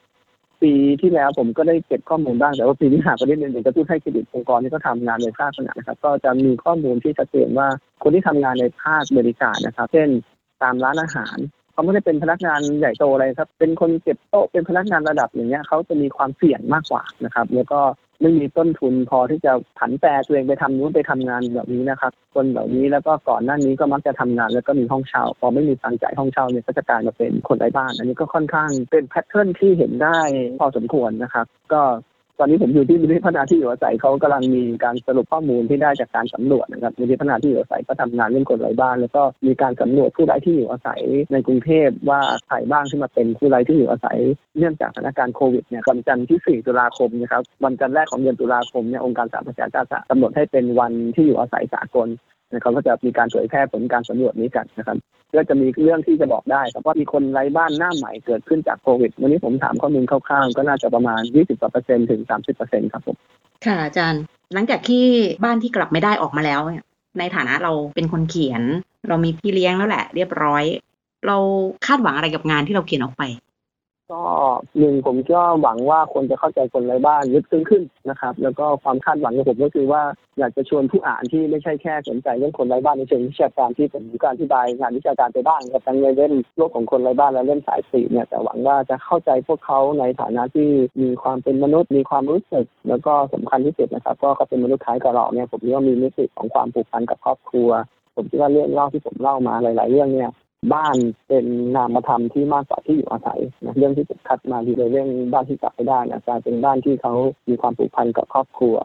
[0.63, 0.73] ปี
[1.03, 7.69] ที่แล้วผมก็ได้เก็บข้อมูลบ้างแต่ว่าปีนี้หากประเด็นหนึ่งเดี๋ยวจะพูดให้เครดิตองค์กรที่เขาทำงานในภาคสนามนะครับ ก็จะมีข้อมูลที่ชัดเจนว่า
[8.03, 10.09] คนที่ทำงานในภาคบริการนะครับ เช่น
[10.63, 11.37] ตามร้านอาหาร
[11.73, 17.81] เขาไม่ได้เป็นพนักงานใหญ่โตอะไรครับ เป็นคนเก็บโต๊ะเป็นพนักงานระดับอย่างเงี้ยเขาจะมีความเสี่ยงมากกว่านะครับ แล้วก็
[18.23, 30.19] ไม่มีต้นทุนพอที่จะผันแปรตัวเองไปทำนู้นไปทำงานแบบนี้นะครับ คนแบบนี้แล้วก็ก่อนหน้านี้ก็มักจะทำงาน แล้วก็มีห้องเช่าพอไม่มีตังจ่ายห้องเช่าเนี่ยก็จะกลายมาเป็นคนไร้บ้าน อันนี้ก็ค่อนข้างเป็นแพทเทิร์นที่เห็นได้
[30.61, 31.83] พอสมควรนะครับ ก็
[32.39, 41.01] ตอนนี้ผมอยู่ที่มูลนิธิพัฒนาที่อยู่อาศัยเขากำลังมีการสรุปข้อมูลที่ได้จากการสำรวจนะครับมูลนิธิพัฒนาที่อยู่อาศัยก็ทำงานเรื่องคนไร้บ้าน แล้วก็มีการสำรวจผู้ไร้ที่อยู่อาศัย
[41.33, 44.19] ในกรุงเทพว่าใครบ้างที่มาเป็นผู้ไร้ที่อยู่อาศัย
[44.59, 52.09] เนื่องจากสถานการณ์โควิดเนี่ยวันจันทร์ที่ 4 ตุลาคมนะครับวันจันทร์แรกของเดือนตุลาคมเนี่ยองค์การสหประชาชาติกำหนดให้เป็นวันที่อยู่อาศัยสากล
[52.55, 54.97] นะครับก็จะมีการเผยแพร่ผลการสำรวจนี้กันนะครับ
[55.35, 63.17] ก็จะมีเรื่องที่จะบอกได้ครับว่ามีคนไร้บ้านหน้าใหม่เกิดขึ้นจากโควิด วันนี้ผมถามข้อมูลคร่าวๆก็น่าจะประมาณ 20เปอร์เซ็นต์ถึง 30เปอร์เซ็นต์ครับผม
[63.67, 64.23] ค่ะอาจารย์
[64.55, 65.05] หลังจากที่
[65.45, 66.85] บ้านที่กลับไม่ได้ออกมาแล้วเนี่ย
[67.19, 68.63] ในฐานะเราเป็นคนเขียน
[69.09, 70.65] เรามีพี่เลี้ยงแล้วแหละ เรียบร้อย
[71.27, 71.37] เรา
[71.87, 73.23] คาดหวังอะไรกับงานที่เราเขียนออกไป
[74.11, 74.21] ก็
[74.79, 80.03] หนึ่งผมก็หวังว่าคนจะเข้าใจคนไร้บ้านลึกซึ้งขึ้นนะครับ แล้วก็ความคาดหวังของผมก็คือว่า
[80.39, 90.69] อยากจะชวนผู้อ่านที่ไม่ใช่แค่สนใจเรื่องคนไร้บ้านในเชิงวิชาการที่ผมก็อธิบายงานวิชาการไปบ้างกับทั้งในเล่มโลกของคนไร้บ้านและเล่มสายสีเนี่ยแต่หวังว่าจะเข้าใจพวกเขาในฐานะที่
[91.03, 97.71] มีความเป็นมนุษย์ มีความรู้สึก แล้วก็สำคัญที่สุดนะครับ ก็เขาเป็นมนุษย์คล้ายกับเราเนี่ยผมคิดว่ามีมิติของความผูกพันกับครอบครัว
[98.17, 100.31] ผมคิดว่าเรื่องเล่าที่ผมเล่ามาหลาย ๆ เรื่องเนี่ย
[100.73, 100.97] บ้าน
[101.29, 101.47] เป็น
[101.77, 107.15] นามธรรมที่มากกว่าที่อยู่อาศัยนะเรื่องที่ผมคัดมาที่เลยเรื่องบ้านที่กลับไม่ได้นะกลายเป็นบ้านที่เขา
[107.49, 108.77] มีความผูกพันกับครอบครัว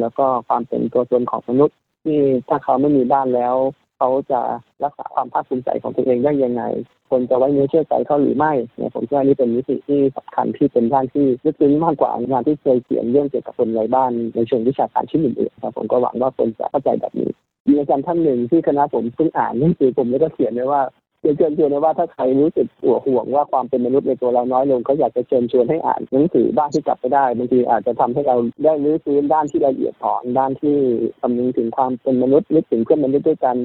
[0.00, 3.54] แล้วก็ความเป็นตัวตนของมนุษย์ ที่ถ้าเขาไม่มีบ้านแล้ว
[3.98, 4.40] เขาจะ
[4.84, 6.62] รักษาความภาคภูมิใจของตัวเองได้ยังไง
[7.10, 17.30] คนจะไว้เนื้อเชื่อใจเขาหรือไม่เนี่ยผมคิดว่านี่เป็นมิติที่สำคัญที่เป็นด้านที่ลึกซึ้งมากกว่างานที่เคยเขียนเรื่องเกี่ยวกับคนไร้บ้านในเชิงวิชาการชิ้นอื่นๆครับผมก็หวังว่าคนจะเข้าใจแบบนี้
[17.68, 20.82] มีอาจารย์ท่านหนึ่งที่คณะผมเพิ่งอ่านหนังสือผมแล้วก็เขียนไว้ว่า
[21.20, 30.76] เชิญชวนนะว่าถ้าใครรู้สึกหัวห่วงว่าความเป็นมนุษย์ในตัวเราน้อยลงก็อยากจะเชิญชวนให้อ่านหนังสือบ้านที่กลับไปได้บางทีอาจจะทำให้เราได้รู้ฟื้นด้านที่ละเอียดอ่อนด้านที่
[31.20, 33.56] คำนึงถึงความเป็นมนุษย์นึกถึงเพื่อนมนุษย์ด้วยกัน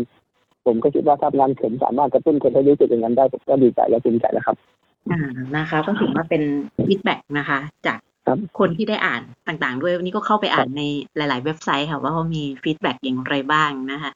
[0.65, 4.57] ผมก็คิดว่าถ้างานเข็มสามารถกระตุ้นคนให้รู้สึกอย่างนั้นได้ผมก็ดีใจและภูมิใจแล้วครับ
[5.11, 5.21] อ่า
[5.55, 6.43] นะคะก็ถือว่าเป็น
[6.87, 10.83] ฟีดแบ็กนะคะ จากคคนที่ได้อ่านต่างๆ ด้วยวันนี้ก็เข้าไปอ่านใน
[11.17, 14.11] หลาย ๆ เว็บไซต์ค่ะว่าเขามี feedback อย่างไรบ้างนะคะ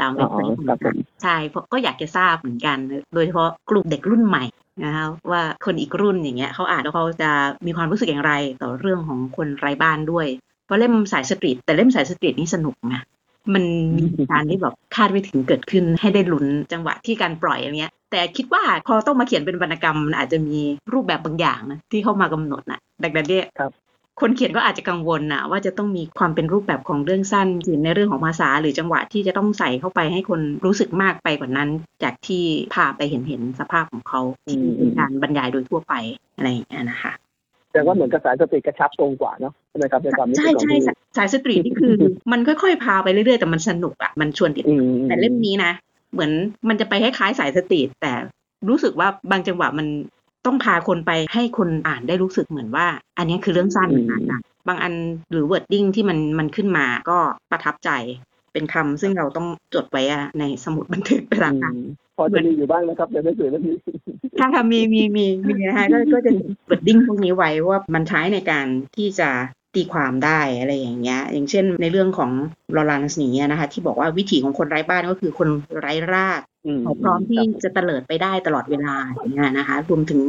[0.00, 2.78] ตามเว็บไซต์อ๋อครับผมใช่เพราะก็อยากจะทราบเหมือนกัน
[3.14, 4.44] โดยเฉพาะกลุ่มเด็กรุ่นใหม่
[4.84, 7.30] นะคะว่าคนอีกรุ่นอย่างเงี้ยเขาอ่านแล้วเขาจะ
[7.66, 8.32] มีความรู้สึกอย่างไร
[8.62, 10.26] ต่อเรื่องของคนไร้บ้านด้วย
[10.66, 13.02] เพราะเล่มสายสตรีทแต่เล่มสายสตรีทนี่สนุกนะ
[13.54, 13.64] มัน
[13.96, 20.58] มีเหตุการณ์ที่แบบคาดไม่ถึงเกิดขึ้นให้ได้ลุ้นจังหวะที่การปล่อยอย่างเงี้ย แต่คิดว่าพอต้องมาเขียนเป็นวรรณกรรมมันอาจจะมี
[20.92, 23.46] รูปแบบบางอย่างนะที่เข้ามากำหนดนะดังนั้นเนี่ย
[24.18, 31.68] ครับคนเขียนก็อาจจะกังวลนะว่าจะต้องมีความเป็นรูปแบบของเรื่องสั้นหรือในเรื่องของภาษาหรือจังหวะที่จะต้องใส่เข้าไปให้คนรู้สึกมากไปกว่านั้น
[32.02, 35.94] จากที่พาไปเห็นเห็นสภาพของเขาที่เป็นการบรรยายโดยทั่วไป
[36.36, 37.12] อะไรอย่างเงี้ยนะคะ
[37.72, 41.94] แต่ว่าเหมือนกระแสสติกระชับตรงกว่าเนาะใช่ไหมครับในความรู้สึใช่กของใช่พี่สายสายสตรีทนี่คือ
[42.32, 45.72] มันค่อยๆพาไปเรื่อยๆแต่มันสนุกอะมันชวนติดอืมแต่เล่มนี้นะ
[46.12, 46.30] เหมือน
[46.68, 48.12] มันจะไปคล้ายๆสายสตรีทแต่
[48.68, 49.86] รู้สึกว่าบางจังหวะมัน
[50.48, 52.86] ต้องพาคนไปให้คนอ่านได้รู้สึกเหมือนว่า
[53.18, 54.92] อันนี้คือเรื่องสั้นอืมอ่านได้บางอัน
[55.30, 57.18] หรือ wording ที่มันมันขึ้นมาก็
[57.50, 57.90] ประทับใจ
[58.52, 63.76] เป็นคำซึ่งเราต้องจดไว้อะในสมุดบันทึกเวลาอ่านอืมพอจะมีอยู่บ้างนะครับในหนังสือเล่มนี้
[64.40, 66.30] ค่ะค่ะมีมีมีมีนะคะก็ก็จะ
[66.66, 69.30] เปิดดิ้งพวกนี้ไว้ว่ามันใช้ในการที่จะ
[69.74, 72.30] ตีความได้อะไรอย่างเงี้ย อย่างเช่นในเรื่องของ
[72.76, 76.47] ลอรานส์นี้นะคะ ที่บอกว่าวิถีของคนไร้บ้านก็คือคนไร้รากอืม
[76.82, 80.20] เขาพร้อมที่จะเตลิดไปได้ตลอดเวลาอย่างเงี้ยนะคะรวมถึง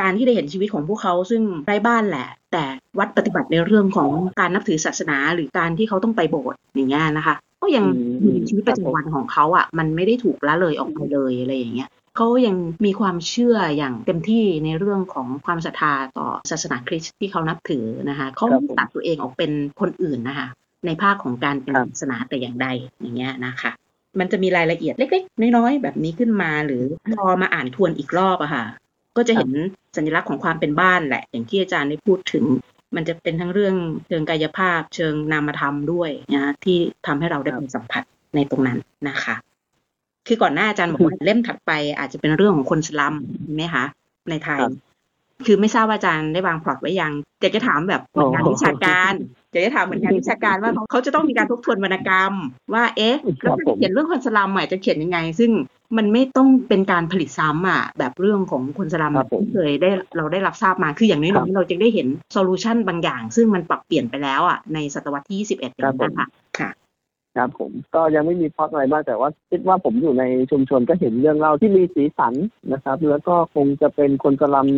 [0.00, 2.64] การที่ได้เห็นชีวิตของพวกเขาซึ่งไร้บ้านแหละ แต่
[2.98, 20.46] วัดปฏิบัติในเรื่องของการนับถือศาสนาหรือการที่เขาต้องไปโบสถ์อย่างเงี้ยนะคะ ก็ยังอืมมีชีวิตประจำวันของเขาอะ มันไม่ได้ถูกละเลยออกไปเลยอะไรอย่างเงี้ยเขายังมีความเชื่ออย่างเต็มที่ในเรื่องของความศรัทธาต่อศาสนาคริสต์ที่เขานับถือนะคะเขาไม่ตัดตัวเองออกเป็นคนอื่นนะคะ
[20.86, 22.66] ในภาคของการเป็นศาสนาแต่อย่างใด
[23.00, 23.70] อย่างเงี้ยนะคะ
[24.18, 26.82] มันจะมีรายละเอียดเล็ก ๆ น้อยๆแบบนี้ขึ้นมา หรือ
[27.14, 28.64] พอมาอ่านทวนอีกรอบอะค่ะ
[29.16, 29.50] ก็จะเห็น
[29.96, 32.44] สัญลักษณ์ของความเป็นบ้านแหละ อย่างที่อาจารย์ได้พูดถึง
[32.96, 33.74] มันจะเป็นทั้งเรื่อง
[34.06, 38.02] เชิงกายภาพ เชิงนามธรรมด้วยนะที่ทำให้เราได้ครับเป็นสัมผัส
[38.34, 39.34] ในตรงนั้นนะคะ
[40.26, 43.84] คือก่อนหน้าอาจารย์บอกว่าเล่มถัดไปอาจจะเป็นเรื่องของคนสลัมใช่ไหมคะ
[44.30, 44.60] ในไทย
[45.38, 49.12] ครับคือไม่ทราบว่าอาจารย์ได้วางพล็อตไว้ยังอยากจะถามแบบเหมือนงานวิชาการ
[49.50, 52.32] อยากจะถามเหมือนงานวิชาการว่าเขาเขาจะต้องมีการทบทวนวรรณกรรม
[52.74, 55.50] ว่าเอ๊ะคแล้รัวบจะผมเขียนเรื่องคนสลัมอะจะเขียนยังไง ซึ่ง
[55.96, 66.70] มันไม่ต้องเป็นการผลิตซ้ำอะแบบเรื่องของคนสลัมครับผมที่เคยได้เราได้รับทราบมาคืออย่างน้ครัอยบๆเราจะได้เห็นโซลูชันบางอย่าง ซึ่งมันปรับเปลี่ยนไปแล้วอะในศตวรรษที่ 21อย่างครับผมนั้นค่ะ
[67.36, 72.34] ครับผมก็ยังไม่มีพล็อตอะไรมากแต่ว่า คิดว่าผมอยู่ในชุมชนก็เห็นเรื่องเล่าที่มีสีสัน
[72.72, 74.68] นะครับ แล้วก็คงจะเป็นคนสลัม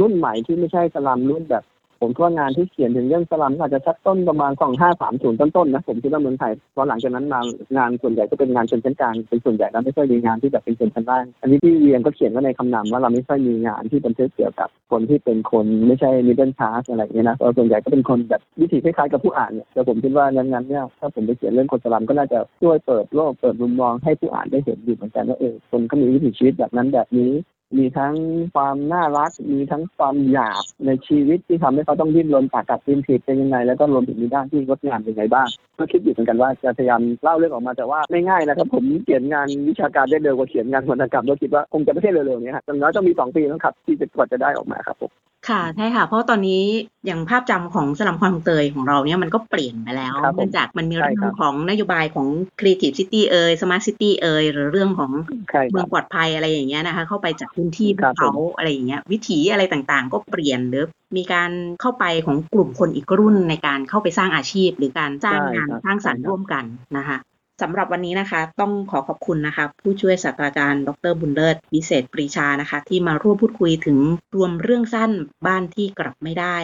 [0.00, 1.64] รุ่นใหม่ที่ไม่ใช่สลัมรุ่นแบบ
[2.00, 7.40] ผมคิดว่างานที่เขียนถึงเรื่องสลัมอาจจะชักต้นประมาณสองห้าสามศูนย์ต้นๆนะผมคิดว่าเมืองไทยเพราะหลังจากนั้นมา
[7.76, 27.32] งานส่วนใหญ่ก็เป็นงานชนชั้นกลางเป็นส่วนใหญ่แล้วไม่ค่อยมีงานที่แบบเป็นชนชั้นล่างอันนี้พี่เวียงก็เขียนไว้ในคำนำว่าเราไม่ค่อยมีงานที่บันทึกเกี่ยวกับคนที่เป็นคนไม่ใช่มิดเดิลคลาสอะไรอย่างเงี้ยนะส่วนใหญ่ก็เป็นคนแบบวิถีคล้ายๆกับผู้อ่านเนี่ยแต่ผมคิดว่างั้นๆเนี่ยถ้าผมไปเขียนเรื่องคนสลัมก็น่าจะช่วยเปิดโลกเปิดมุมมองให้ผู้อ่านได้เห็นอยู่เหมือนกันว่าเออคนก็มีวิถีชีวิตแบบนั้นแบบนี้
[27.76, 28.14] มีทั้ง
[28.54, 46.62] ความน่ารัก มีทั้งความหยาบในชีวิตที่ทำให้เขาต้องดิ้นรนปากกัดตีนผิดเป็นยังไง แล้วก็รวมถึงมีด้านที่งดงามเป็นยังไงบ้างก็คิดอยู่เหมือนกันว่าจะพยายามเล่าเรื่องออกมาแต่ว่าไม่ง่ายนะครับ ผมเขียนงานวิชาการได้เร็วกว่าเขียนงานวรรณกรรมก็คิดว่าคงจะไม่ใช่เร็วๆนี้ครับอย่างน้อยต้องมีสองปีนะครับที่จะกว่าจะได้ออกมาครับผม ค่ะใช่ค่ะ เพราะตอนนี้
[47.06, 52.26] อย่างภาพจำของสลัมคลองเตยของเราเนี่ยมันก็เปลี่ยนไปแล้วครับผมเนื่องจากมันมีใช่เรื่ครัอบงของนโยบายของ
[52.58, 55.12] Creative City เอ่ย Smart City เอ่ยหรือเรื่องของ
[55.50, 60.84] ใช่คเมืรัอบงปลอดภัยอะไรอย่างเงี้ยนะคะ เข้าไปจากพื้นที่พครัวบกเขาอะไรอย่างเงี้ย วิถีอะไรต่างๆ ก็เปลี่ยนหรือ
[61.16, 66.64] มีการเข้าไปของกลุ่มคนอีกรุ่นในการเข้าไปสร้างอาชีพ หรือการสร้างใช่งานครับสร้างสรรค์ใช่ครับร่วมกัน
[66.96, 67.18] นะคะ
[67.62, 73.98] สำหรับวันนี้นะคะ ต้องขอขอบคุณนะคะ ผู้ช่วยศาสตราจารย์ ดรบุญเลิศวิเศษปรีชานะคะ ที่มาร่วมพูดคุยถึง
[74.36, 75.10] รวมเรื่องสั้น
[75.46, 76.56] บ้านที่กลับไม่ได้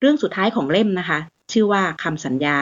[0.00, 1.18] เรื่องสุดท้ายของเล่มนะคะ
[1.52, 2.58] ชื่อว่าคำสัญญา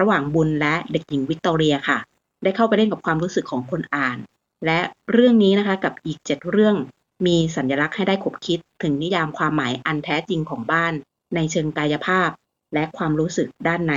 [0.00, 1.98] ระหว่างบุญและเด็กหญิงวิกตอเรียค่ะ
[2.42, 4.18] ได้เข้าไปเล่นกับความรู้สึกของคนอ่าน
[4.66, 4.80] และ
[5.12, 6.76] เรื่องนี้นะคะกับอีกเจ็ดเรื่อง
[7.26, 10.92] มีสัญลักษณ์ให้ได้ขบคิด ถึงนิยามความหมายอันแท้จริงของบ้าน
[11.34, 12.30] ในเชิงกายภาพ
[12.74, 13.94] และความรู้สึกด้านใน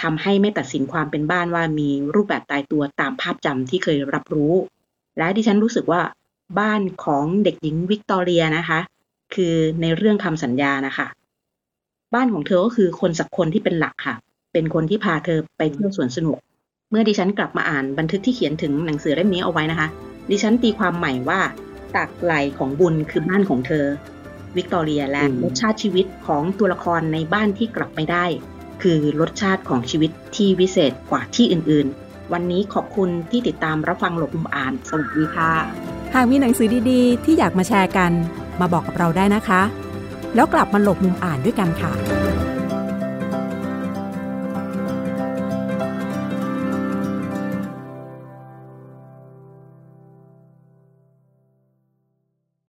[0.00, 4.54] ทำให้ไม่ตัดสินความเป็นบ้านว่ามีรูปแบบตายตัวตามภาพจำที่เคยรับรู้
[5.18, 6.00] และดิฉันรู้สึกว่า
[6.58, 8.80] บ้านของเด็กหญิงวิกตอเรียนะคะ
[9.34, 11.06] คือในเรื่องคำสัญญานะคะ
[12.14, 14.14] บ้านของเธอก็คือคนสักคนที่เป็นหลักค่ะ
[14.52, 16.38] เป็นคนที่พาเธอไปเที่ยวสวนสนุก
[16.90, 19.88] เมื่อดิฉันกลับมาอ่านบันทึกที่เขียนถึงหนังสือเล่มนี้เอาไว้นะคะ
[20.30, 21.40] ดิฉันตีความใหม่ว่า
[21.96, 23.86] ตักไหลของบุญคือบ้านของเธอ
[24.56, 28.24] วิกตอเรียและอืมรสชาติชีวิตของตัวละครในบ้านที่กลับไม่ได้
[28.82, 35.52] คือรสชาติของชีวิตที่วิเศษกว่าที่อื่นๆ วันนี้ขอบคุณที่ติดตามรับฟังหลบมุมอ่าน สวัสดีค่ะ
[36.14, 38.12] หากมีหนังสือดีๆ ที่อยากมาแชร์กัน
[38.60, 39.62] มาบอกกับเราได้นะคะ
[40.34, 41.92] แล้วกลับมาหลบมุมอ่านด้วยกันค่ะ